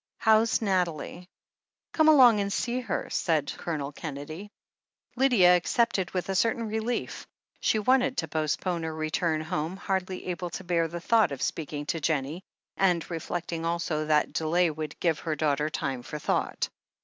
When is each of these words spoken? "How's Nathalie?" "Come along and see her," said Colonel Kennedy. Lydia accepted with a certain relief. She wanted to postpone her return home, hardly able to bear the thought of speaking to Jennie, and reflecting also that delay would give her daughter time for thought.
"How's 0.17 0.63
Nathalie?" 0.63 1.27
"Come 1.93 2.07
along 2.07 2.39
and 2.39 2.51
see 2.51 2.79
her," 2.79 3.07
said 3.11 3.53
Colonel 3.55 3.91
Kennedy. 3.91 4.49
Lydia 5.15 5.55
accepted 5.55 6.09
with 6.09 6.27
a 6.27 6.33
certain 6.33 6.67
relief. 6.67 7.27
She 7.59 7.77
wanted 7.77 8.17
to 8.17 8.27
postpone 8.27 8.81
her 8.81 8.95
return 8.95 9.41
home, 9.41 9.77
hardly 9.77 10.25
able 10.29 10.49
to 10.49 10.63
bear 10.63 10.87
the 10.87 11.01
thought 11.01 11.31
of 11.31 11.43
speaking 11.43 11.85
to 11.85 12.01
Jennie, 12.01 12.41
and 12.77 13.07
reflecting 13.11 13.63
also 13.63 14.07
that 14.07 14.33
delay 14.33 14.71
would 14.71 14.99
give 14.99 15.19
her 15.19 15.35
daughter 15.35 15.69
time 15.69 16.01
for 16.01 16.17
thought. 16.17 16.67